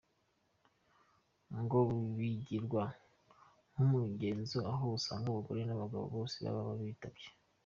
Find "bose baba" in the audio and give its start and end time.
6.15-6.73